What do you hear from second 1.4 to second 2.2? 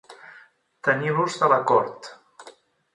de la cort.